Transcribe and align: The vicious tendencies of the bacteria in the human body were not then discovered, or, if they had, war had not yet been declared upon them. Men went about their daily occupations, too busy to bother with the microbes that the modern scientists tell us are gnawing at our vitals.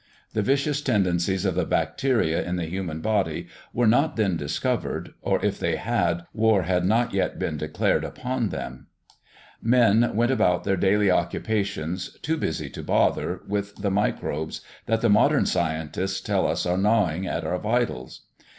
The 0.33 0.41
vicious 0.41 0.81
tendencies 0.81 1.45
of 1.45 1.53
the 1.53 1.63
bacteria 1.63 2.41
in 2.41 2.55
the 2.55 2.65
human 2.65 3.01
body 3.01 3.47
were 3.71 3.85
not 3.85 4.15
then 4.15 4.35
discovered, 4.35 5.13
or, 5.21 5.39
if 5.45 5.59
they 5.59 5.75
had, 5.75 6.25
war 6.33 6.63
had 6.63 6.85
not 6.87 7.13
yet 7.13 7.37
been 7.37 7.55
declared 7.55 8.03
upon 8.03 8.49
them. 8.49 8.87
Men 9.61 10.15
went 10.15 10.31
about 10.31 10.63
their 10.63 10.75
daily 10.75 11.11
occupations, 11.11 12.17
too 12.23 12.37
busy 12.37 12.67
to 12.71 12.81
bother 12.81 13.41
with 13.47 13.75
the 13.75 13.91
microbes 13.91 14.61
that 14.87 15.01
the 15.01 15.07
modern 15.09 15.45
scientists 15.45 16.19
tell 16.19 16.47
us 16.47 16.65
are 16.65 16.79
gnawing 16.79 17.27
at 17.27 17.43
our 17.43 17.59
vitals. 17.59 18.21